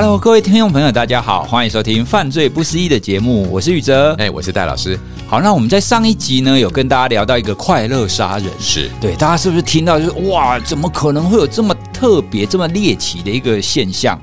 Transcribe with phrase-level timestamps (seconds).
[0.00, 4.96] Hello，各位听众朋友，大家好，欢迎收听《犯罪不思议》的节目，我是宇哲，哎，我是戴老师。
[5.26, 14.16] 好，那我们在上一集呢，有跟大家聊到一个快乐杀人，是对，大家是不是听到就是哇，怎么可能会有这么特别、这么猎奇的一个现象？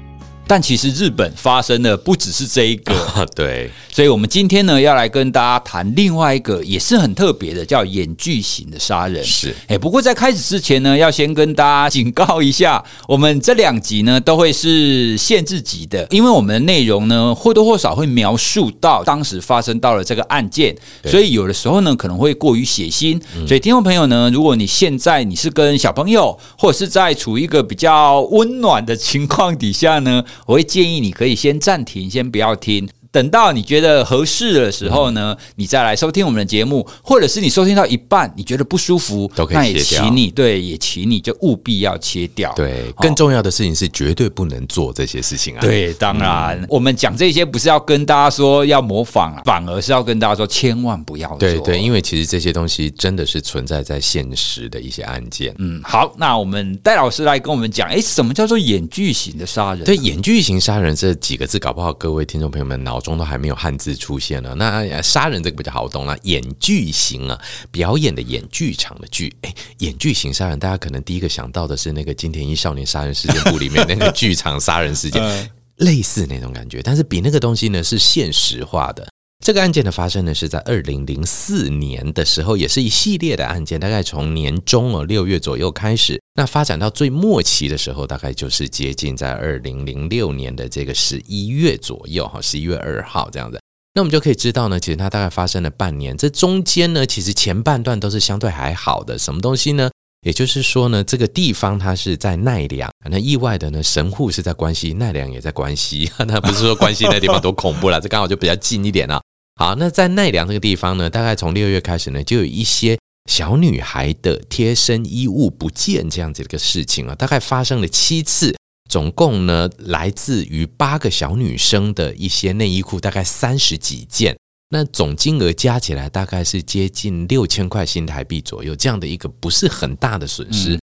[0.48, 2.94] 但其实日本发生的不只是这一个，
[3.36, 9.24] 对，所以我们今天呢要来跟大家谈另外一个也是很特别的，叫演剧型的杀人。
[9.24, 23.20] 是，哎，不过在开始之前呢，要先跟大家警告一下，我们这两集呢都会是限制级的，因为我们的内容呢或多或少会描述到当时发生到了这个案件，所以有的时候呢可能会过于血腥。
[23.48, 32.88] 所以听众朋友呢，如果你现在你是跟小朋友，或者是在处于一个比较温暖的情况底下呢，我会建议你可以先暂停，先不要听。
[33.16, 42.52] 等到你觉得合适的时候呢，嗯、你再来收听我们的节目，或者是你收听到一半，你觉得不舒服，都可以请你对，也请你就务必要切掉。
[42.58, 45.62] 对，更重要的事情是绝对不能做这些事情啊。
[45.62, 51.38] 对，当然，嗯、我们讲这些不是要跟大家说要模仿啊，反而是要跟大家说千万不要做。
[51.38, 55.56] 对对，因为其实这些东西真的是存在在现实的一些案件。
[55.60, 59.86] 嗯，好，那我们戴老师来跟我们讲，哎，什么叫做演剧型的杀人啊？
[59.86, 63.96] 对，演剧型杀人这几个字，搞不好各位听众朋友们脑中都还没有汉字。
[63.96, 79.08] 出现了，那杀人这个比较好懂了，演剧型啊，表演的演剧场的剧，哎，演剧型杀人，大家可能第一个想到的是那个金田一少年杀人事件簿里面那个剧场杀人事件， 类似那种感觉，但是比那个东西呢是现实化的。
[79.44, 93.60] 这个案件的发生呢是在二零零四年的时候，也是一系列的案件，大概从年中哦六月左右开始，那发展到最末期的时候，大概就是接近在二零零六年的这个十一月左右哈，十一月二号这样子。
[93.94, 99.18] 那我们就可以知道呢，其实它大概发生了半年，这中间呢，其实前半段都是相对还好的。
[99.20, 99.90] 什么东西呢？
[100.26, 106.10] 也就是说呢，这个地方它是在奈良，那意外的呢，神户是在关西，奈良也在关西。
[106.28, 109.22] 那不是说关西那地方多恐怖了，这刚好就比较近一点了。
[109.58, 113.00] 好，那在奈良这个地方呢，大概从六月开始呢，就有一些
[113.32, 118.56] 小女孩的贴身衣物不见这样子的一个事情啊，大概发生了七次。
[118.88, 124.38] 总共呢，来自于八个小女生的一些内衣裤，大概三十几件，
[124.70, 130.80] 那总金额加起来大概是接近六千块新台币左右，这样的一个不是很大的损失。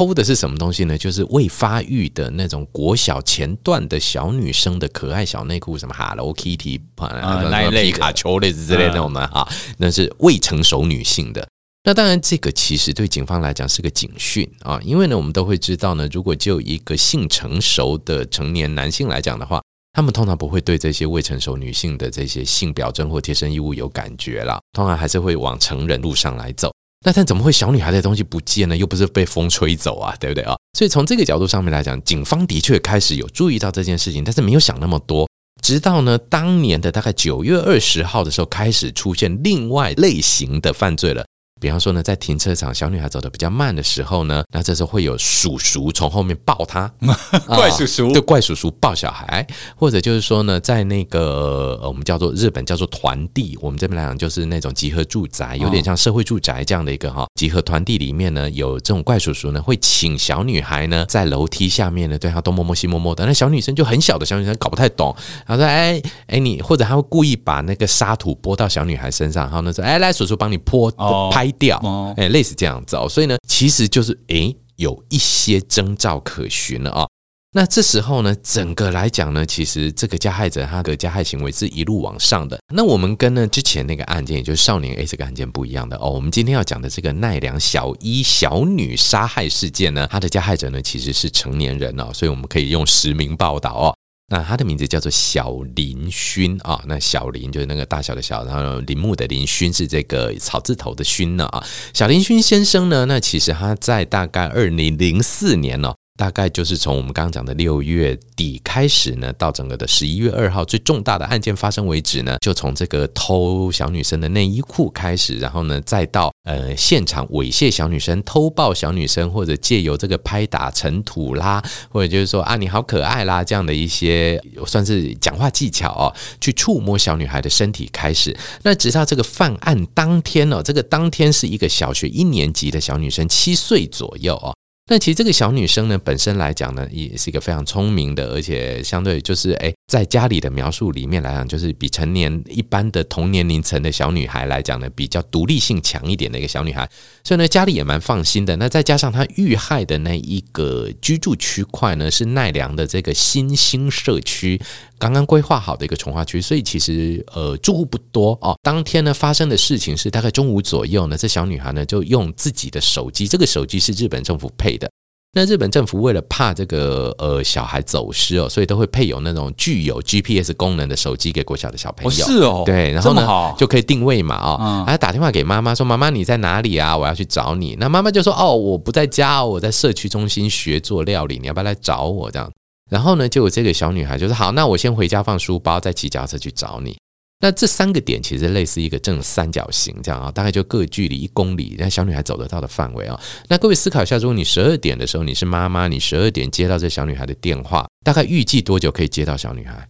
[0.00, 0.96] 偷的是什么东西呢？
[0.96, 9.46] 就是未发育的那种国小前段的小女生的可爱小内裤，什么 Hello Kitty 啊，那一类皮卡丘类之类的那种的哈，
[9.76, 11.46] 那是未成熟女性的。
[11.84, 19.60] 那当然，这个其实对警方来讲是个警讯啊，因为呢，我们都会知道呢，如果就一个性成熟的成年男性来讲的话，
[19.92, 26.72] 他们通常不会对这些未成熟女性的这些性表征或贴身衣物有感觉啦，通常还是会往成人路上来走。
[27.04, 28.76] 那但怎么会小女孩的东西不见呢？
[28.76, 30.54] 又不是被风吹走啊，对不对啊？
[30.76, 35.26] 所以从这个角度上面来讲，警方的确开始有注意到这件事情，但是没有想那么多。
[35.62, 41.24] 直到呢，当年的大概九月二十号的时候，开始出现另外类型的犯罪了。
[41.60, 46.90] 比方说呢，在停车场，小女孩走的比较慢的时候呢，那这时候会有叔叔从后面抱她，
[47.46, 65.14] 怪叔叔，对，怪叔叔抱小孩，或者就是说呢，在那个我们叫做日本叫做团地，我们这边来讲就是那种集合住宅，有点像社会住宅这样的一个哈集合团地里面呢，有这种怪叔叔呢，会请小女孩呢在楼梯下面呢对她东摸摸西摸摸的，那小女生就很小的小女生搞不太懂，
[65.46, 70.90] 然后说哎哎你，或者他会故意把那个沙土拨到小女孩身上，然后呢说哎来叔叔帮你泼
[71.30, 71.49] 拍。
[71.52, 71.78] 掉，
[72.16, 77.06] 哎，类似这样子哦，所以呢，其实就是哎，有一些征兆可循了啊。
[77.52, 82.56] 那这时候呢，整个来讲呢，其实这个加害者他的加害行为是一路往上的。
[82.72, 86.10] 那我们跟呢之前那个案件，也就是少年 A 这个案件不一样的哦。
[86.10, 93.96] 我们今天要讲的这个奈良小一小女杀害事件呢，它的加害者呢其实是成年人哦，所以我们可以用实名报道哦。
[94.30, 101.62] 那他的名字叫做小林勋啊，那小林就是那个大小的小，然后林木的林，勋是这个草字头的勋呢啊。
[101.92, 105.92] 小林勋先生呢，那其实他在大概二零零四年呢。
[106.20, 128.36] 大概就是从我们刚刚讲的六月底开始呢，到整个的十一月二号最重大的案件发生为止呢，就从这个偷小女生的内衣裤开始，然后呢，再到呃现场猥亵小女生、偷抱小女生，或者借由这个拍打尘土啦，或者就是说啊你好可爱啦这样的一些算是讲话技巧哦，去触摸小女孩的身体开始。
[128.62, 134.54] 那直到这个犯案当天哦，这个当天是一个小学一年级的小女生，七岁左右哦。
[134.90, 146.88] 那其实这个小女生呢，本身来讲呢，也是一个非常聪明的，而且相对就是哎，在家里的描述里面来讲，就是比成年一般的同年龄层的小女孩来讲呢，比较独立性强一点的一个小女孩，
[147.24, 148.54] 所以呢，家里也蛮放心的。
[148.54, 154.62] 那再加上她遇害的那一个居住区块呢，是奈良的这个新兴社区，
[154.96, 158.56] 刚刚规划好的一个重化区，所以其实呃住户不多哦。
[158.62, 164.88] 当天呢发生的事情是大概中午左右呢，这小女孩呢就用自己的手机，这个手机是日本政府配的。
[165.32, 172.10] 那日本政府为了怕这个呃小孩走失哦，所以都会配有那种具有 GPS 功能的手机给国小的小朋友。
[172.10, 176.96] 是哦，对，然后呢就可以定位嘛哦，还打电话给妈妈说：“妈妈你在哪里啊？
[176.96, 182.50] 我要去找你。”那妈妈就说：“哦，我不在家，我在社区中心学做料理，你要不要来找我？”这样，
[182.90, 186.98] 然后呢，就有这个小女孩就说：“好，那我先回家放书包，再骑脚踏车去找你。”
[187.42, 193.18] 那这三个点其实类似一个正三角形这样啊，大概就各距离一公里，那小女孩走得到的范围啊。
[193.48, 199.88] 那各位思考一下，如果你十二点的时候你是妈妈，你十二点接到这小女孩的电话，大概预计多久可以接到小女孩？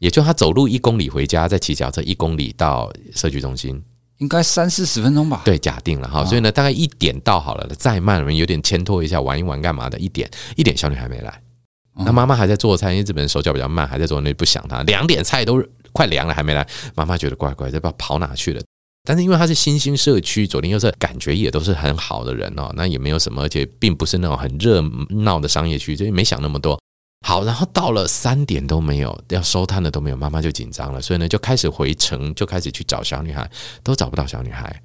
[0.00, 3.80] 也就她走路一公里回家，再骑脚车一公里到社区中心，
[4.18, 5.42] 应该三四十分钟吧？
[5.44, 9.96] 对，假定了哈，所以呢，大概一点到好了，再慢有点牵拖一下，玩一玩干嘛的？
[10.00, 11.40] 一点一点小女孩没来，
[12.04, 14.82] 那妈妈还在做菜，因为日本人手脚比较慢，还在做那不想她。
[14.82, 15.62] 两点菜都。
[15.98, 16.64] 快凉了还没来，
[16.94, 18.62] 妈妈觉得怪怪，这不知道跑哪去了。
[19.02, 24.80] 但是因为他是新兴社区，左邻右舍感觉也都是很好的人哦，那也没有什么，而且并不是那种很热
[25.10, 26.78] 闹的商业区，所以没想那么多。
[27.26, 33.50] 好，然后到了三点都没有，要收摊的都没有，妈妈就紧张了，所以呢就开始回城，就开始去找小女孩，
[33.82, 34.80] 都找不到小女孩，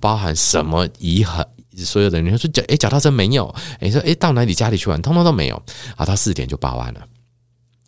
[0.00, 1.46] 包含什么遗憾，
[1.78, 5.62] 所有的人说脚诶脚踏车没有，诶说诶到哪里家里去玩，通通都没有。
[5.96, 7.00] 好，到四点就报案了。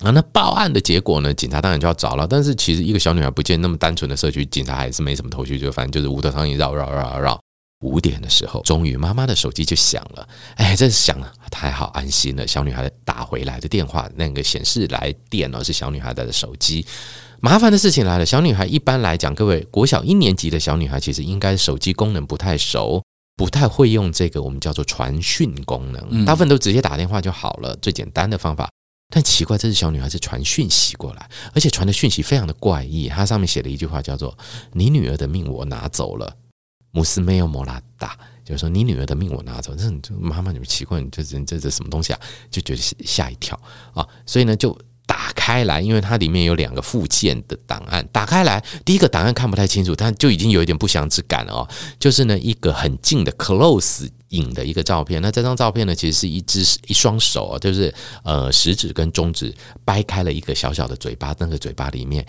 [0.02, 1.32] 啊，那报案的结果呢？
[1.35, 2.26] 警察当然就要找了。
[2.26, 7.41] 但是其实一个小女孩不见那么单纯的社区，警察还是没什么头绪，就反正就是无头苍蝇绕绕绕绕。
[7.82, 10.29] 五点的时候，终于妈妈的手机就响了。
[10.56, 12.47] 哎，这是响了，太好，安心了。
[12.47, 16.85] 小女孩打回来的电话，那个显示来电呢是小女孩的手机。
[17.41, 23.03] 麻烦的事情来了，小女孩一般来讲，各位国小一年级的小女孩其实应该手机功能不太熟，
[23.35, 28.69] 不太会用这个我们叫做传讯功能，大部分都直接打电话就好了，最简单的方法。
[29.10, 33.08] 但奇怪，这只小女孩是传讯息过来，而且传的讯息非常的怪异。
[33.08, 34.34] 她上面写了一句话，叫做
[34.72, 36.36] “你女儿的命我拿走了”，
[36.92, 39.74] 姆斯没有莫拉达，就是说你女儿的命我拿走。
[39.74, 42.20] 这妈妈，你们奇怪，这这这这什么东西啊？
[42.50, 43.60] 就觉得吓一跳
[43.92, 44.06] 啊！
[44.24, 44.78] 所以呢，就。
[45.06, 48.06] 打开来，因为它里面有两个附件的档案。
[48.12, 51.68] 打开来，第一个档案看不太清楚，但就已经有一点不祥之感了哦。
[51.98, 55.23] 就是呢，一个很近的 close 影的一个照片。
[55.23, 57.94] 那这张照片呢，其实是一只一双手啊，就是
[58.25, 59.55] 呃食指跟中指
[59.85, 62.27] 掰开了一个小小的嘴巴，那个嘴巴里面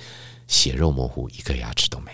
[0.47, 2.11] 血肉模糊，一颗牙齿都没。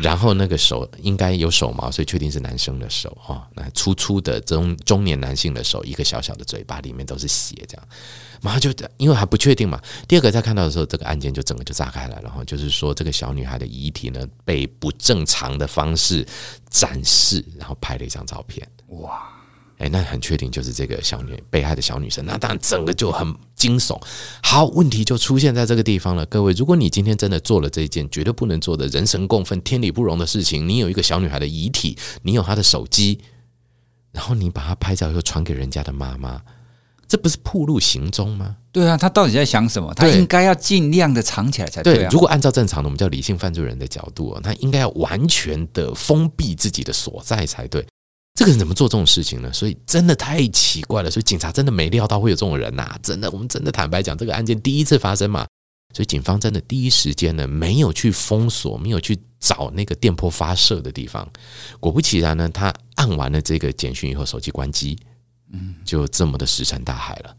[0.00, 3.48] 然后那个手应该有手毛，所以确定是男生的手哈。
[3.54, 7.88] 那粗粗的中中年男性的手，一个小小的嘴巴里面都是血，这样。
[8.40, 16.26] 马上就因为还不确定嘛，第二个在看到的时候，这个案件就整个就炸开了，然后就是说这个小女孩的遗体呢被不正常的方式
[16.68, 19.32] 展示，然后拍了一张照片，哇，
[19.78, 24.00] 哎，那很确定就是这个小女被害的小女生，那当然整个就很惊悚。
[24.42, 33.18] 好，问题就出现在这个地方了，各位，如果你今天真的做了这一件绝对不能做的人神共愤、天理不容的事情，你有一个小女孩的遗体，你有她的手机，
[34.12, 36.40] 然后你把她拍照又传给人家的妈妈。
[37.06, 38.56] 这不是暴露行踪吗？
[38.72, 39.92] 对啊，他到底在想什么？
[39.94, 41.96] 他应该要尽量的藏起来才对啊。
[41.96, 47.86] 对，如果按照正常的我们叫理性犯罪人的角度，他应该要完全的封闭自己的所在才对。
[48.34, 49.52] 这个人怎么做这种事情呢？
[49.52, 51.10] 所以真的太奇怪了。
[51.10, 52.96] 所以警察真的没料到会有这种人呐！
[53.00, 55.46] 真的，我们真的坦白讲，这个案件第一次发生嘛，
[55.94, 61.28] 所以警方真的第一时间呢，没有去封锁，没有去找那个电波发射的地方。
[61.78, 64.98] 果不其然呢，他按完了这个简讯以后，手机关机。
[65.52, 67.36] 嗯，就这么的石沉大海了。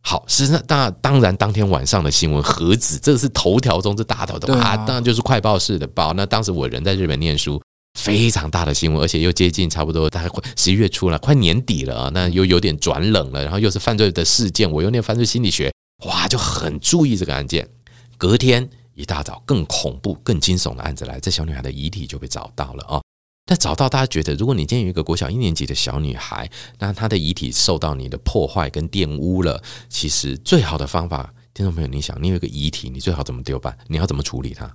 [0.00, 6.12] 好，实际上当当然当天晚上的新闻何止这是头条中之大头的啊，当然就是快报式的报。
[6.12, 7.62] 那当时我人在日本念书，
[7.94, 15.72] 非常大的新闻，而且又接近差不多大概快十一月初了，快年底了啊，那又有点转冷了，然后又是犯罪的事件，我又念犯罪心理学，
[16.06, 17.68] 哇，就很注意这个案件。
[18.16, 23.00] 隔天一大早，更恐怖、更惊悚的案子来，这小女孩的遗体就被找到了啊。
[23.46, 33.76] 那找到大家觉得，如果你今天有一个国小一年级的小女孩，那她的遗体受到你的破坏跟玷污了，其实最好的方法，听众朋友，你想，你有一个遗体，你最好怎么丢办？
[33.88, 34.72] 你要怎么处理它？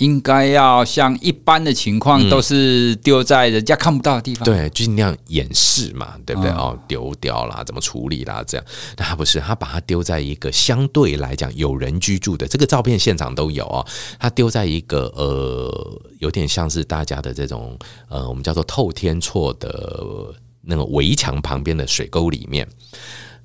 [0.00, 4.44] 应该要像一般的情况，都是丢在人家看不到的地方。
[4.44, 6.50] 嗯、对，尽量掩饰嘛，对不对？
[6.52, 8.42] 哦，丢掉啦，怎么处理啦？
[8.46, 8.66] 这样，
[8.96, 13.86] 那他不是，他把它丢在一个相对来讲有人居住的，这个照片现场都有哦。
[14.18, 17.78] 他丢在一个呃，有点像是大家的这种
[18.08, 22.66] 呃，我们叫做透天错的那个围墙旁边的水沟里面。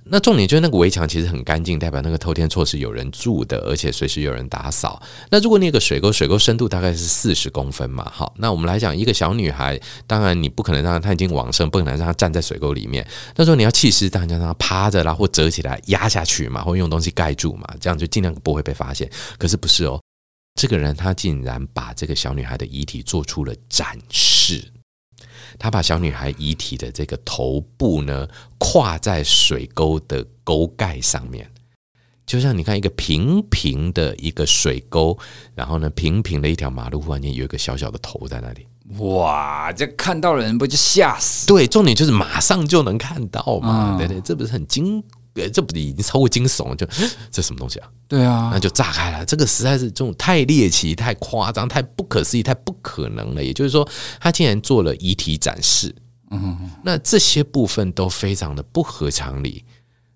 [0.07, 5.01] 那重点就是那个围墙其实很干净，代表那个透天厝是有人住的，而且随时有人打扫。
[5.31, 13.05] 那如果那个水沟，水沟深度大概是四十公分嘛，好，那我们来讲一个小女孩，当然你不可能让她她已经往生，不可能让她站在水沟里面。
[13.35, 19.09] 那时候你要弃尸，当然就让她趴着啦，或折起来压下去嘛，或用东西盖住嘛，这样就尽量不会被发现。
[19.39, 19.99] 可是不是哦，
[20.53, 24.63] 这个人他竟然把这个小女孩的遗体做出了展示。
[25.57, 31.49] 他把小女孩遗体的这个头部呢，跨在水沟的沟盖上面，
[32.25, 35.17] 就像你看一个平平的一个水沟，
[35.53, 38.67] 然后呢，平平的一条马路，忽然间有一个小小的头在那里。
[38.99, 41.47] 哇，这看到人不就吓死？
[41.47, 45.03] 对，重点就是马上就能看到嘛，嗯、对对，这不是很惊。
[45.51, 46.75] 这不已经超过惊悚了？
[46.75, 46.87] 就
[47.29, 47.89] 这什么东西啊？
[48.07, 49.25] 对啊，那就炸开了。
[49.25, 53.43] 这个实在是这种太猎奇、太夸张、太不可思议、太不可能了。
[53.43, 53.87] 也就是说，
[54.19, 55.93] 他竟然做了遗体展示。
[56.31, 59.63] 嗯，那这些部分都非常的不合常理，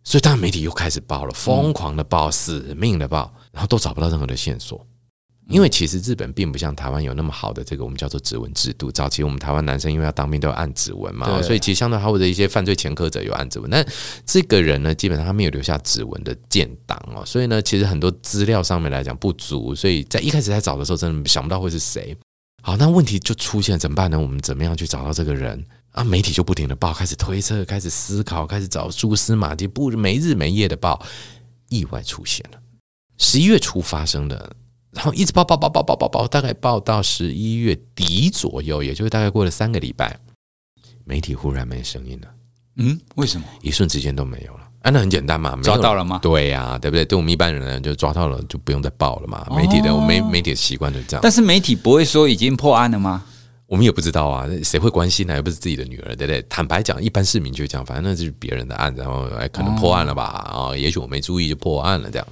[0.04, 4.86] 所以当然媒体又开始报了，疯狂的报，死命的报，然后都找不到任何的线索。
[5.50, 8.91] 因为其实日本并不像台湾有那么好的这个我们叫做指纹制度。
[8.91, 13.68] 早期我们台湾男生因为要当兵都要按指纹嘛，所以其实相对他或者一些犯罪前科者有按指纹。
[13.70, 13.84] 但
[14.27, 19.74] 这个人呢，基本上他没有留下指纹的建档哦，所以呢，其实很多资料上面来讲不足。
[19.74, 22.15] 所以在一开始在找的时候，真的想不到会是谁。
[22.62, 24.20] 好，那问题就出现，怎么办呢？
[24.20, 26.03] 我们怎么样去找到这个人啊？
[26.03, 31.03] 媒体就不停的报，开始推测，开始思考，开始找蛛丝马迹，不没日没夜的报，
[31.70, 32.60] 意外出现了。
[33.18, 34.56] 十一月初发生的。
[34.91, 40.19] 然后一直报报报报报报报，大概报到十一月底左右，也就是大概过了三个礼拜，
[41.05, 42.27] 媒体忽然没声音了。
[42.77, 43.46] 嗯，为什么？
[43.62, 44.62] 一瞬之间都没有了。
[44.81, 46.19] 啊，那很简单嘛，抓到了吗？
[46.22, 47.03] 对呀、啊，对不对？
[47.03, 49.46] 对我们一般人呢，就抓到了，就不用再报了嘛。
[49.55, 51.19] 媒体的，我媒媒体的习惯就这样。
[51.22, 53.24] 但是媒体不会说已经破案了吗？
[53.67, 55.36] 我们也不知道啊，谁会关心呢？
[55.36, 56.41] 又不是自己的女儿，对不对？
[56.50, 60.24] 坦白讲，一般市民就这样，反正那就是别人的案子，然后哎，可能破案了吧？
[60.24, 62.27] 啊，也许我没注意就破案了，这样。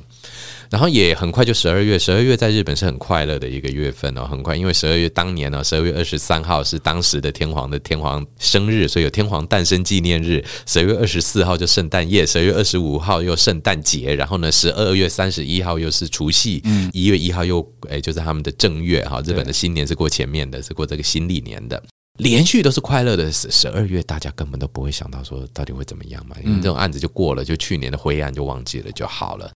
[0.69, 10.43] 然后也很快就十二月，十二月在日本是很快乐的一个月份哦，很快，因为十二月当年呢，十二月二十三号是当时的天皇的天皇生日，所以有天皇诞生纪念日。
[10.65, 21.81] 十二月二十四号就圣诞夜，十二月二十五号又圣诞节，然后呢，十二月三十一号又是除夕，嗯，一月一号又诶就是他们的正月哈，日本的新年是过前面的，是过这个新历年的，
[22.17, 23.31] 连续都是快乐的。
[23.31, 29.49] 十十二月大家根本都不会想到说到底会怎么样嘛，因为这种案子就过了，就去年的灰暗就忘记了就好了。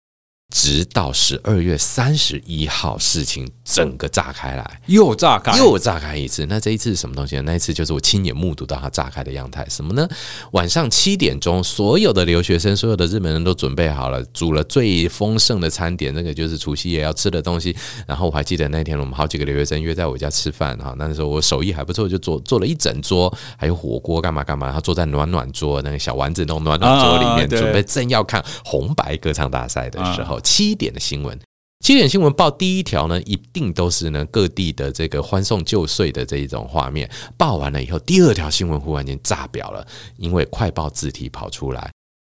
[0.54, 6.46] 直到十二月三十一号，事情整个炸开来，又炸开，又炸开一次。
[6.46, 7.42] 那这一次是什么东西呢？
[7.44, 9.66] 那一次就是我亲眼目睹到它炸开的样态。
[9.68, 10.08] 什么呢？
[10.52, 17.76] 晚上七点钟，所有的留学生，所有的日本人都准备好了，煮了最丰盛的餐点，那个就是除夕夜要吃的东西。
[18.06, 24.66] 然后我还记得那天我们好几个留学生约在我家吃饭哈，那时候我手艺还不错，就做做了一整桌，还有火锅干嘛干嘛。
[24.66, 30.37] 然后坐在暖暖桌那个小丸子那种暖暖桌里面，准备正要看红白歌唱大赛的时候。
[30.40, 31.38] 七点的新闻，
[31.80, 37.08] 七点新闻报第一条呢，一定都是呢各地的这个欢送旧岁的这一种画面。
[37.36, 41.92] 报完了以后，第二条新闻忽然间炸表了，因为快报字体跑出来，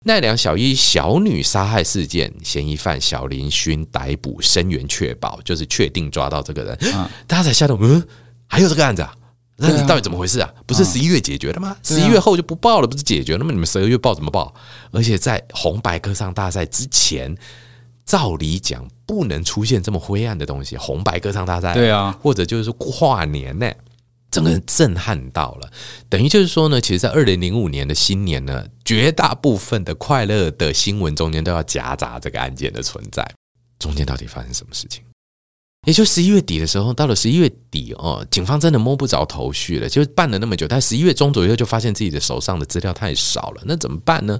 [0.05, 6.79] 奈良小一小女杀害事件嫌疑犯小林勋逮捕，声援确保，就是确定抓到这个人。
[7.27, 8.07] 大家才吓到，嗯，
[8.47, 9.15] 还有这个案子啊？
[9.57, 10.51] 那到底怎么回事啊？
[10.67, 11.77] 不是十一月解决的吗？
[11.83, 13.45] 十一月后就不报了，不是解决了吗？
[13.45, 14.55] 那么你们十二月报怎么报？
[14.91, 17.35] 而且在红白歌唱大赛之前。
[18.11, 23.71] 照理讲不能出现这么灰暗的东西，红白歌唱大赛，对啊，或者就是说跨年呢，
[24.33, 25.71] 整个人震撼到了。
[26.09, 33.25] 等于就是说呢，其实，在二零零五年的新年呢，绝大部分的快乐的新闻中间都要夹杂这个案件的存在。
[33.79, 35.05] 中间到底发生什么事情？
[35.87, 44.37] 也就十一月底的时候，到了十一月底哦，警方真的摸不着头绪了，就办了那么久，但十一月中左右就发现自己的手上的资料太少了，那怎么办呢？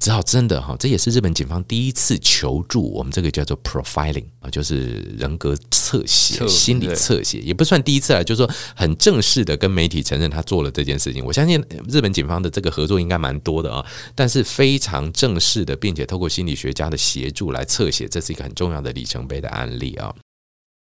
[0.00, 11.24] 只好真的哈，这也是日本警方第一次求助我们这个叫做 profiling 啊，就是人格侧写、心理侧写，也不算第一次了，就是说很正式的跟媒体承认他做了这件事情。
[11.24, 20.14] 我相信日本警方的这个合作应该蛮多的啊，但是非常正式的，并且透过心理学家的协助来侧写，这是一个很重要的里程碑的案例啊。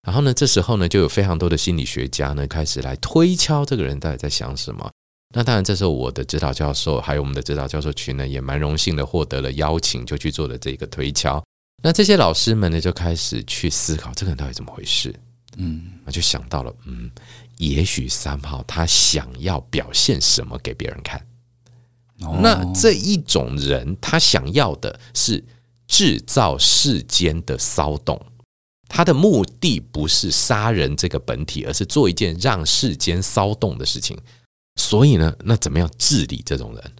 [0.05, 4.91] 然后呢，这时候呢，就有非常多的心理学家呢开始来推敲这个人到底在想什么。
[5.35, 11.43] 那当然，这时候我的指导教授还有我们的指导教授群呢，也蛮荣幸的获得了邀请，就去做了这个推敲。
[11.83, 15.13] 那这些老师们呢，就开始去思考这个人到底怎么回事。
[15.57, 17.11] 嗯，那就想到了，嗯，
[17.57, 21.19] 也许三号他想要表现什么给别人看。
[22.21, 25.43] 哦，那这一种人，他想要的是
[25.87, 28.19] 制造世间的骚动，
[28.87, 34.17] 他的目的不是杀人这个本体，而是做一件让世间骚动的事情。
[34.77, 36.91] 所以呢，那怎么样治理这种人？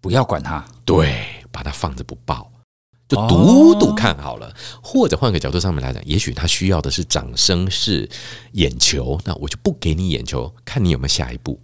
[0.00, 2.50] 不要管他，对，把他放着不报，
[3.08, 4.54] 就赌赌看好了。
[4.82, 8.08] 或者换个角度上面来讲，也许他需要的是掌声，是
[8.52, 11.60] 眼球，那我就不给你眼球，看你有没有下一步。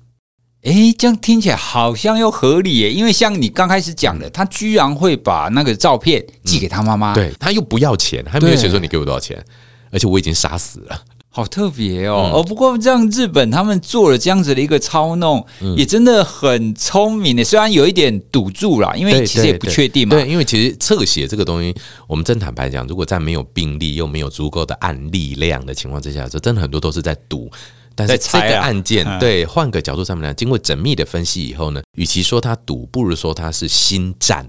[0.62, 9.42] 哎，这样听起来好像又合理耶，因为像你刚开始讲的，他居然会把那个照片寄给他妈妈，嗯、对他又不要钱，他没有写说你给我多少钱，
[9.90, 11.04] 而且我已经杀死了。
[11.32, 12.32] 好特别哦！
[12.34, 17.44] 哦、嗯，不过这样日本他们做了这样子的一个操弄，嗯、也真的很聪明的。
[17.44, 20.16] 虽然有一点赌注啦，因为其实也不确定嘛。
[20.16, 21.72] 对，对，对，因为其实侧写这个东西，
[22.08, 27.48] 我们真坦白讲，如果在没有病例又没有足够的案例量的情况之下，这真的很多都是在赌。
[27.94, 34.44] 但是这个案件，啊、对，换个角度上面来，经过缜密的分析以后呢，与其说他赌，不如说他是心战。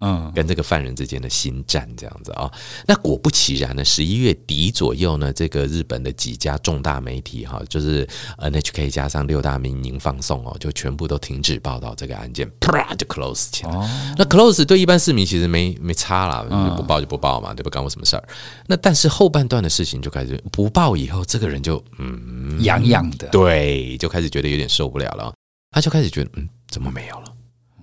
[0.00, 2.52] 嗯，跟这个犯人之间的心战这样子啊、哦，
[2.86, 8.06] 那果不其然呢，十一月底左右呢，这个日本的几家重大媒体哈，就是
[8.38, 13.70] NHK 加上六大民营放送哦，就全部都停止报道这个案件，啪就 close 起来。
[13.70, 13.88] 哦、
[14.18, 16.42] 那 close 对一般市民其实没没差啦，
[16.76, 17.70] 不报就不报嘛，对不？
[17.70, 18.28] 干我什么事儿？
[18.66, 25.32] 那但是后半段的事情就开始不报以后，这个人就嗯痒痒的，对，就开始觉得有点受不了了，
[25.70, 27.35] 他就开始觉得嗯，怎么没有了？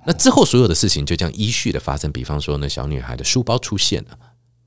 [0.06, 4.18] 那之后所有的事情就这样依序的发生，比方说呢小女孩的书包出现了，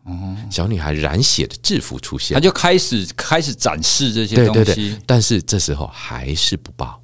[0.05, 7.01] 哦，小女孩染血的制服出现，她就开始开始展示这些东西，对对对，但是这时候还是不报。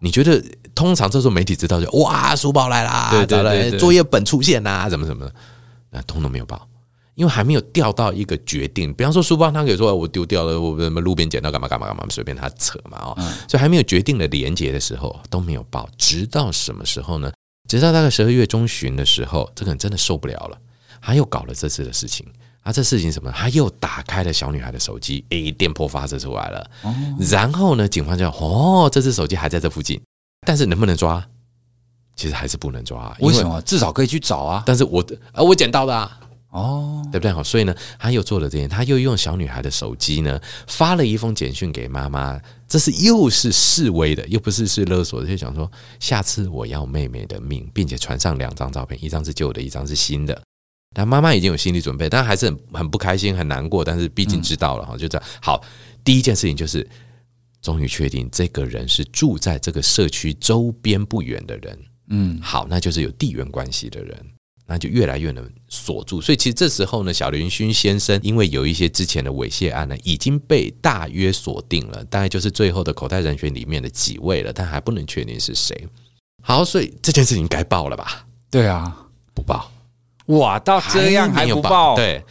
[0.00, 0.40] 你觉得
[0.76, 5.34] 通常这时候媒体知道就哇，书包来啦，对对对，对，作业本出现啦，怎么怎么的，
[5.90, 6.67] 那通通没有报。
[7.18, 13.14] 因为还没有调到一个决定，比方说书包，他可以说我丢掉了，我什么路边捡到干嘛干嘛干嘛，随便他扯嘛哦，
[13.48, 17.32] 所以还没有决定的连接的时候都没有报，直到什么时候呢？
[17.68, 20.56] 直到大概十二月中旬的时候，这个人真的受不了了，
[21.02, 22.24] 他又搞了这次的事情。
[22.62, 23.32] 啊这事情什么？
[23.32, 26.70] 他又打开了小女孩的手机，诶，电波发射出来了。
[27.18, 30.00] 然后呢，警方就哦，这只手机还在这附近，
[30.46, 31.26] 但是能不能抓？
[32.14, 33.16] 其实还是不能抓。
[33.20, 33.60] 为什么？
[33.62, 34.62] 至少可以去找啊。
[34.64, 36.20] 但是我啊，我捡到的啊。
[36.50, 37.30] 哦，对不对？
[37.30, 50.40] 好，所以呢，他又做了这件，他又用小女孩的手机呢，发了一封简讯给妈妈，这是又是示威的，又不是是勒索的，就想说下次我要妹妹的命，并且传上两张照片，一张是旧的，一张是新的。
[50.94, 53.84] 但妈妈已经有心理准备，但还是很很不开心，很难过。
[53.84, 55.28] 但是毕竟知道了哈，就这样。
[55.42, 55.62] 好，
[56.02, 56.88] 第一件事情就是，
[57.60, 61.78] 终于确定这个人是住在这个社区周边不远的人。
[62.08, 64.37] 嗯，好，那就是有地缘关系的人。
[64.70, 75.88] 那就越来越能锁住，所以其实这时候呢，小林勋先生因为有一些之前的猥亵案呢，已经被大约锁定了，大概就是最后的口袋人选里面的几位了，但还不能确定是谁。
[76.42, 78.26] 好，所以这件事情该报了吧？
[78.50, 79.72] 对啊，不报。
[80.28, 81.96] 哇，到这样还不报？
[81.96, 82.22] 对，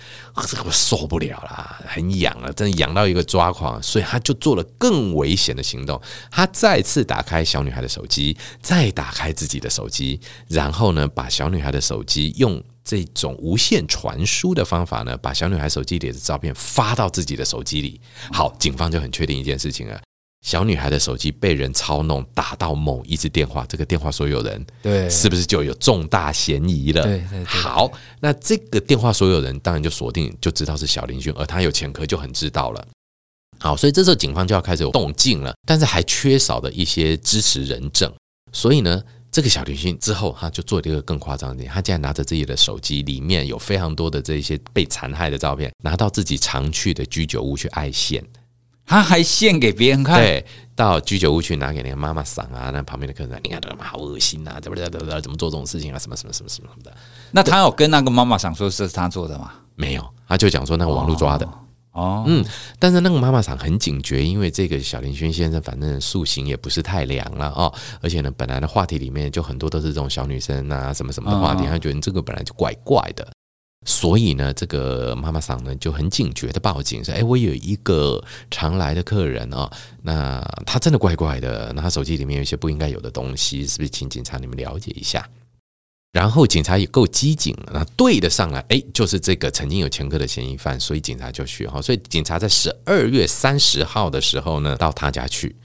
[0.48, 6.00] 这个我受不了啦，很痒了，真的痒到一个抓狂，所以他就做了更危险的行动。
[6.30, 18.00] 他再次打开小女孩的手机，再打开自己的手机，然后呢，把小女孩的手机用这种无线传输的方法呢，把小女孩手机里的照片发到自己的手机里。
[18.32, 20.00] 好，警方就很确定一件事情了。
[20.46, 27.04] 小女孩的手机被人操弄，打到某一支电话，这个电话所有人对，是不是就有重大嫌疑了？
[27.04, 27.46] 对对对。
[27.46, 32.88] 好，那这个电话所有人当然就锁定，就知道是小林薰，而他有前科，就很知道了。
[33.60, 38.12] 好，所以这时候警方就要开始有动静了，但是还缺少的一些支持人证。
[38.54, 48.24] 所以呢，这个小林薰之后，他就做了一个更夸张的，他竟然拿着自己的手机，里面有非常多的这些被残害的照片，拿到自己常去的居酒屋去爱现。
[48.88, 56.92] 他还献给别人看，对，到居酒屋去拿给那个妈妈赏啊，那旁边的客人，你看这他妈好恶心啊，怎么怎么怎么怎么做这种事情啊，什么什么什么什么什么的。
[57.32, 59.52] 那他有跟那个妈妈赏说是他做的吗？
[59.76, 61.48] 没有，他就讲说那个网络抓的。
[61.92, 62.46] 哦，嗯，
[62.78, 73.28] 但是那个妈妈桑很警觉，因为这个小林轩先生反正塑形也不是太良了哦，而且呢，本来的话题里面就很多都是这种小女生啊，什么什么的话题，他觉得这个本来就怪怪的。
[73.88, 78.22] 所以呢，这个妈妈桑呢就很警觉的报警说：“哎，我有一个
[78.52, 79.72] 常来的客人哦，
[80.04, 83.90] 那他真的怪怪的，那他手机里面有一些不应该有的东西，是不是？
[83.90, 85.28] 请警察你们了解一下。”
[86.12, 91.82] 然后警察也够机警，那对得上来，哎，就是这个曾经有前科的嫌疑犯，所以警察就去哈。
[91.82, 95.56] 所以警察在十二月三十号的时候呢，到他家去。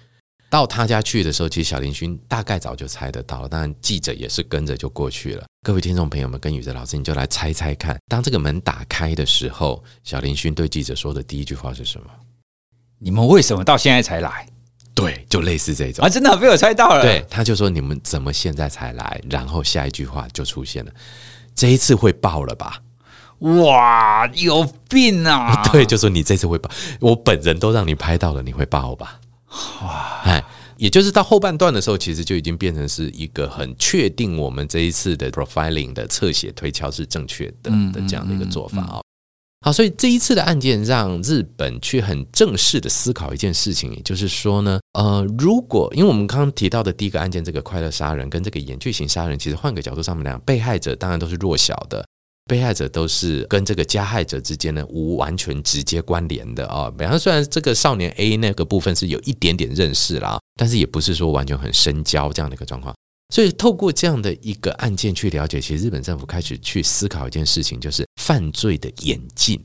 [0.53, 5.47] 到他家去的时候，其实小林勋大概早就猜得到，当然记者也是跟着就过去了。
[5.62, 12.07] 各位听众朋友们，跟宇哲老师，你就来猜猜看，当这个门打开的时候，小林勋对记者说的第一句话是什么？
[12.99, 14.47] 你们为什么到现在才来？
[14.95, 17.01] 对，就类似这种啊，真的被我猜到了。
[17.01, 19.23] 对，他就说你们怎么现在才来？
[19.31, 20.93] 然后下一句话就出现了，
[21.55, 22.79] 这一次会爆了吧？
[23.38, 25.62] 哇，有病啊！
[25.73, 29.19] 对，就说你这次会爆，我本人都让你拍到了，你会爆吧？
[29.83, 30.45] 哇，哎。
[30.79, 39.01] 也就是到后半段的时候，其实就已经变成是一个很确定我们这一次的 profiling 的侧写推敲是正确的的这样的一个做法啊。
[39.65, 52.05] 好，所以这一次的案件让日本去很正式的思考一件事情，也就是说呢，呃，如果因为我们刚刚提到的第一个案件，这个快乐杀人跟这个演剧型杀人，其实换个角度上面来讲，被害者当然都是弱小的，
[52.53, 56.91] 被害者都是跟这个加害者之间呢无完全直接关联的啊。
[56.91, 62.95] 比方虽然这个少年 A 那个部分是有一点点认识啦，但是也不是说完全很深交这样的一个状况。
[63.35, 69.59] 所以，透过这样的一个案件去了解，其实日本政府开始去思考一件事情，就是犯罪的演进。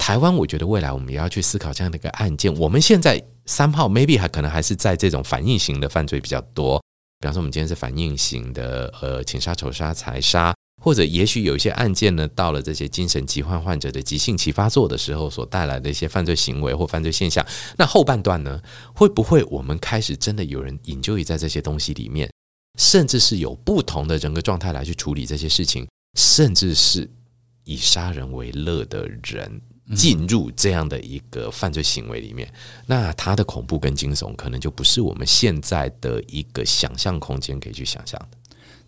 [0.00, 2.52] 台湾，我觉得未来我们也要去思考这样的一个案件。
[2.56, 6.82] 我们现在三号 maybe 还可能还是在这种反应型的犯罪比较多，
[7.20, 10.52] 比方说我们今天是反应型的，呃，情杀、仇杀、财杀，
[10.88, 17.46] 或者也许有一些案件呢，到了这些精神疾患患者的急性期发作的时候，所带来的一些犯罪行为或犯罪现象。
[17.76, 18.58] 那后半段呢，
[18.94, 22.30] 会不会我们开始真的有人引咎于在这些东西里面？
[22.78, 25.86] 甚至是有不同的人格状态来去处理这些事情，
[26.18, 27.06] 甚至是
[27.64, 29.60] 以杀人为乐的人
[29.94, 32.50] 进入这样的一个犯罪行为里面，
[32.86, 38.37] 那他的恐怖跟惊悚可能就不是我们现在的一个想象空间可以去想象的。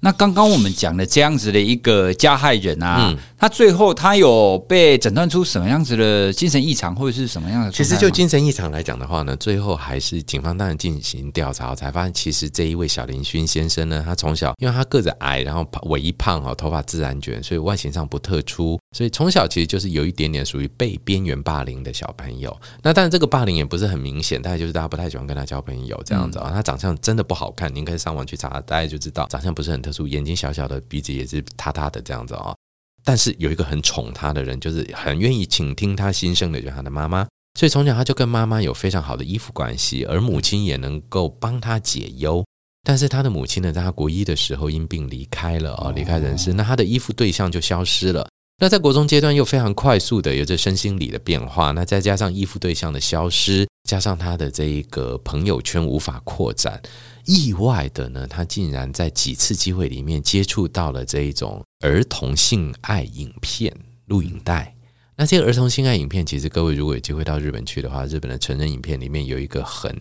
[0.02, 7.70] 那刚刚我们讲的这样子的一个加害人啊，嗯、他最后他有被诊断出什么样子的精神异常，或者是什么样的？
[7.70, 22.54] 其实就精神异常来讲的话呢，最后还是警方当然进行调查，才发现其实这一位小林勋先生呢，他从小因为他个子矮，然后微胖啊，头发自然卷，所以外形上不特出，所以从小其实就是有一点点属于被边缘霸凌的小朋友。
[22.82, 26.50] 那当然这个霸凌也不是很明显，大概就是大家不太喜欢跟他交朋友这样子啊。
[26.50, 30.08] 嗯、他长相真的不好看，您可以上网去查，大家就知道长相不是很特殊。
[30.08, 32.56] 眼睛小小的，鼻子也是塌塌的这样子啊、哦。
[33.04, 37.26] 但是有一个很宠他的人，就是很愿意倾听他心声的，就是他的妈妈。
[37.58, 42.44] 所以从小他就跟妈妈有非常好的依附关系，而母亲也能够帮他解忧。
[42.82, 48.28] 但是他的母亲呢，在他国一的时候因病离开了啊，离开人世，那他的依附对象就消失了。
[48.62, 56.78] 那在国中阶段又非常快速的有着身心理的变化，那再加上依附对象的消失，加上他的这一个朋友圈无法扩展。
[57.24, 64.74] 意外的呢，他竟然在几次机会里面接触到了这一种儿童性爱影片录影带。
[65.20, 69.94] 那这些儿童性爱影片，其实各位如果有机会到日本去的话，日本的成人影片里面有一个很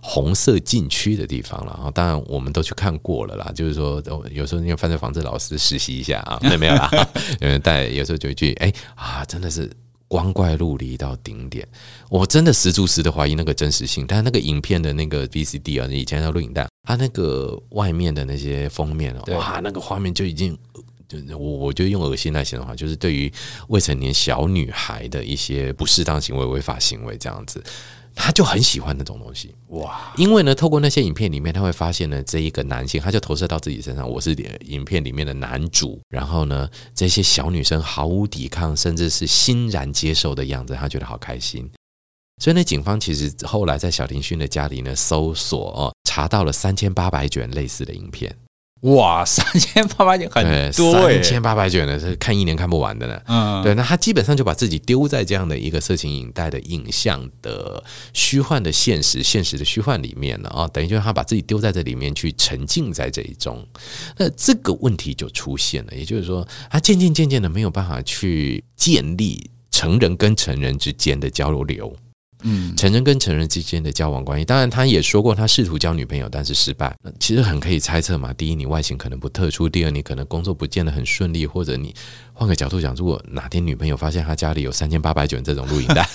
[0.00, 1.74] 红色禁区的地方了。
[1.76, 6.88] 然后当然我们都去看过了啦，就是说有时候那个犯罪防治老师实习一下啊，没 有没有啦，
[7.40, 9.70] 有人带，有时候就一句哎啊，真的是。
[10.10, 11.68] 光怪陆离到顶点，
[12.08, 14.06] 我真的十足十的怀疑那个真实性。
[14.08, 20.58] 但是那个影片的那个 VCD 啊，以前的录影带，它那个外面的那些封面哦，哇，那个画面就已经，就
[21.30, 23.32] 我我就用恶心来形容的话，就是对于
[23.68, 27.62] 未成年小女孩的一些不适当行为、违法行为这样子。
[28.20, 41.70] 他就很喜欢那种东西哇，因为呢，透过那些影片里面，他会发现呢，这一个男性，他就投射到自己身上，我是影片里面的男主，然后呢，这些小女生毫无抵抗，甚至是欣然接受的样子，他觉得好开心。
[42.42, 48.34] 所以呢，警方其实后来在小林勋的家里呢，搜索哦，查到了三千八百卷类似的影片。
[48.82, 53.20] 哇，三千八百卷很多，三千八百卷呢是看一年看不完的呢。
[53.26, 63.66] 嗯，对，那他基本上就把自己丢在这样的一个色情影带的影像的虚幻的现实、现实的虚幻里面了啊，等于就是他把自己丢在这里面去沉浸在这一种。
[64.16, 71.96] 那这个问题就出现了，也就是说，他渐渐渐渐的没有办法去建立成人跟成人之间的交流。
[72.42, 76.96] 嗯，成人跟成人之间的交往关系，当然他也说过，他试图交女朋友，但是失败。
[77.18, 78.32] 其实很可以猜测嘛。
[78.32, 81.94] 第一，你外形可能不特殊；第二，你可能工作不见得很顺利，或者你
[82.32, 86.08] 换个角度讲，如果哪天女朋友发现他家里有三千八百卷这种录影带，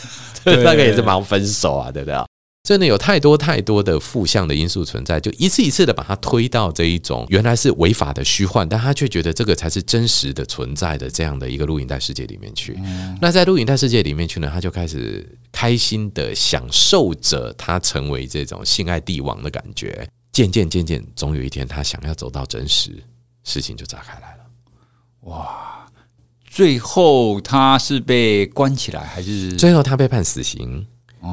[0.46, 2.16] 那个也是忙分手啊，对不对？
[2.64, 12.80] 真的有太多太多的负向的因素存在，就一次一次的把他推到这一种原来是违法的虚幻，但他却觉得这个才是真实的存在的这样的一个录影带世界里面去。
[13.20, 15.30] 那在录影带世界里面去呢，他就开始
[15.64, 20.06] 开心的享受着他成为这种性爱帝王的感觉。
[20.34, 23.02] 渐渐渐渐，总有一天他想要走到真实，
[23.46, 24.44] 事情就炸开来了。
[25.22, 25.88] 哇！
[26.46, 30.86] 最后他是被关起来，还是最后他被判死刑？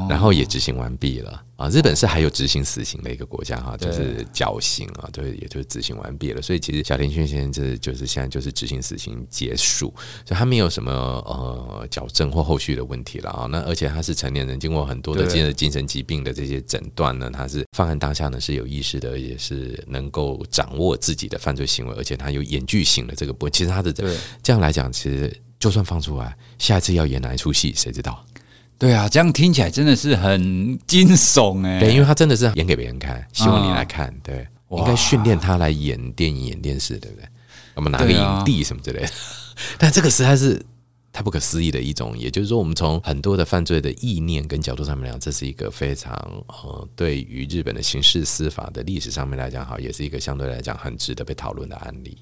[0.08, 1.68] 然后也执行完毕了啊！
[1.68, 6.40] 日本是还有执行死刑的一个国家哈，就是绞刑啊，对，也就是执行完毕了。
[6.40, 9.92] 所以其实小林薰先生这就是现在就是执行死刑结束，
[10.24, 13.46] 所以他没有什么呃矫正或后续的问题了啊。
[13.50, 23.52] 那而且他是成年人，经过很多的精神精神疾病的这些诊断呢，他是犯案当下呢是有意识的，也是能够掌握自己的犯罪行为，而且他有演剧型的这个部分。
[23.52, 28.24] 其实他的这样来讲，其实就算放出来，下一次要演哪一出戏，谁知道？
[28.80, 31.78] 对啊，这样听起来真的是很惊悚哎。
[31.78, 34.12] 对，因为他真的是演给别人看，希望你来看。
[34.24, 37.28] 对，应该训练他来演电影、演电视，对不对？
[37.74, 39.08] 我们拿个影帝什么之类的。
[39.78, 40.60] 但这个实在是。
[41.12, 46.14] 太不可思议的一种，也就是说，我们从很多的犯罪的意念跟角度上面来讲，这是一个非常
[46.46, 52.16] 呃，对于日本的刑事司法的历史上面来讲，好，也是一个相对来讲很值得被讨论的案例。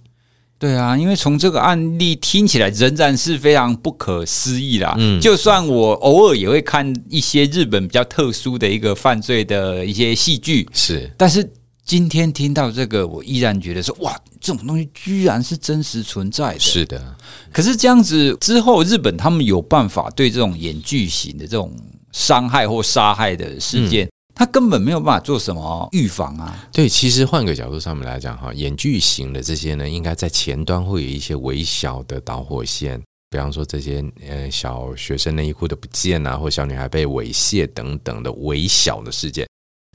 [0.58, 4.94] 对啊，因为从这个案例听起来仍然是非常不可思议啦。
[4.98, 11.48] 嗯，就算我偶尔也会看一些日本比较特殊的一个犯罪的一些戏剧，是，但是。
[11.88, 16.60] 今天听到这个，我依然觉得说，哇，这种东西居然是真实存在的。
[16.60, 17.02] 是的，
[17.50, 21.74] 可是这样子之后，日本他们有办法对这种演剧型的这种
[22.12, 26.56] 伤害或杀害的事件，嗯、他根本没有办法做什么预防啊。
[26.72, 39.44] 对，其实换个角度上面来讲，哈，演剧型的这些呢，应该在前端会有一些微小的导火线，比方说这些呃小学生内衣裤的不见啊，或小女孩被猥亵等等的微小的事件。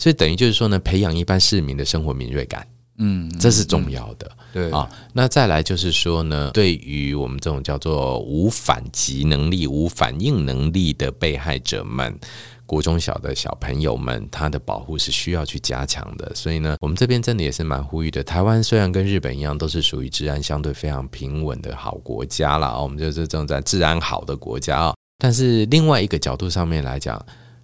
[0.01, 4.89] 所以等于就是说呢，培养一般市民的生活敏锐感，嗯，这是重要的，对啊。
[5.13, 12.19] 那再来就是说呢，对于我们这种叫做无反击能力、无反应能力的被害者们，
[12.65, 16.33] 国中小的小朋友们，他的保护是需要去加强的。
[16.33, 18.23] 所以呢，我们这边真的也是蛮呼吁的。
[18.23, 24.93] 台湾虽然跟日本一样，都是属于治安相对非常平稳的好国家啦，我们就是正在治安好的国家啊。
[25.17, 27.23] 但是另外一个角度上面来讲，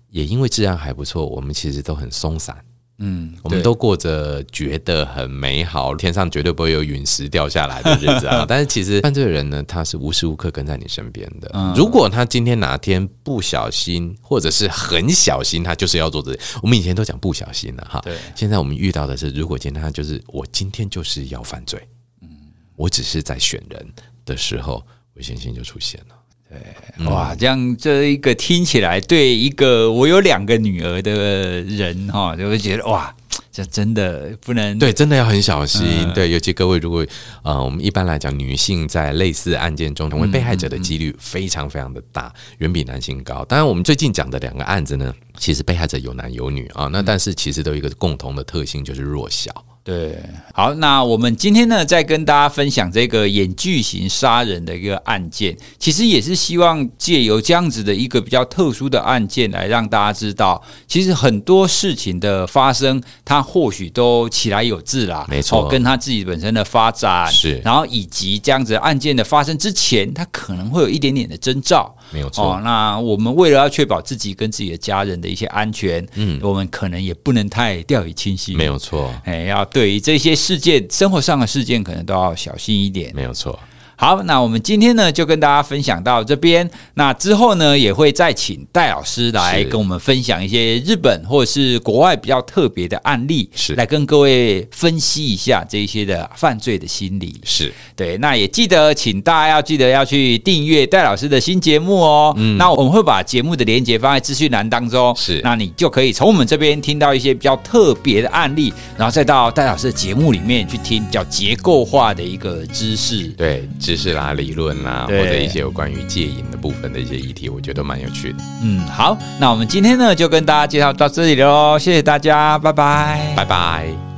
[0.09, 2.55] 也因为治安还不错，我们其实都很松散，
[2.99, 8.43] 嗯，我们都过着觉得很美好，天上绝对不会有陨石掉下来的日子啊。
[8.47, 11.49] 但是其实犯罪人呢，他是无时无刻跟在你身边的。
[11.53, 16.37] 嗯，如果他今天哪天不小心，或者是很小心，他就是要做这。
[16.61, 18.17] 我们以前都讲不小心了哈，对。
[18.35, 21.81] 现在我们遇到的是，如果今天他就是我今天就是要犯罪，
[22.21, 22.27] 嗯，
[22.75, 23.87] 我只是在选人
[24.25, 26.15] 的时候，危险性就出现了。
[26.49, 33.15] 对，哇，这样这一个听起来，对一个我有两个女儿的人哈，就会觉得哇，
[33.51, 35.85] 这真的不能对，真的要很小心。
[35.85, 37.05] 嗯、对，尤其各位如果
[37.43, 43.45] 呃，我们一般来讲，女性在类似案件中成为被害者的几率非常非常的大，远、比男性高。
[43.45, 49.53] 当然，我们最近讲的两个案子呢，其实被害者有男有女啊，那但是其实都有一个共同的特性，就是弱小。
[49.83, 50.21] 对，
[50.53, 71.95] 好，那我们今天呢，再跟大家分享这个演剧型杀人的一个案件，其实也是希望借由这样子的一个比较特殊的案件，来让大家知道，其实很多事情的发生，它或许都起来有自啦，没错，跟他自己本身的发展是，然后以及这样子案件的发生之前，它可能会有一点点的征兆。
[72.11, 78.57] 没有错、哦，那我们为了要确保自己跟自己的家人的一些安全，嗯，我们可能也不能太掉以轻心。
[78.57, 83.13] 没有错，哎，要对于这些事件，生活上的事件，可能都要小心一点。
[83.13, 83.57] 没有错。
[84.01, 86.71] 好，那我们今天呢就跟大家分享到这边。
[86.93, 97.41] 那之后呢也会再请戴老师来跟我们分享一些日本或者是国外比较特别的案例，是来跟各位分析一下这一些的犯罪的心理。
[97.43, 98.17] 是对。
[98.19, 102.33] 那也记得请大家要记得要去订阅戴老师的新节目哦。
[102.37, 105.13] 嗯，那我们会把节目的连接放在资讯栏当中。
[105.17, 113.27] 是，那你就可以从我们这边听到一些比较特别的案例，然后再到戴老师的节目里面去听比较结构化的一个知识。
[113.35, 113.67] 对。
[113.89, 118.37] 知识啦、理论啦，或者一些有关于戒瘾的部分的一些议题，我觉得蛮有趣的。
[118.61, 124.08] 嗯，好，那我们今天呢就跟大家介绍到这里喽，谢谢大家，拜拜，拜拜。